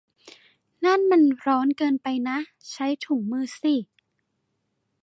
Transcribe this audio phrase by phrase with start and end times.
[0.85, 2.37] นั่นมันร้อนเกินไปนะ!
[2.71, 3.73] ใช้ถุงมือสิ!